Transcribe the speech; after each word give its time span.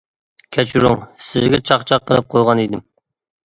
كەچۈرۈڭ، 0.57 0.95
سىزگە 1.27 1.61
چاقچاق 1.73 2.11
قىلىپ 2.11 2.35
قويغان 2.35 2.67
ئىدىم. 2.67 2.87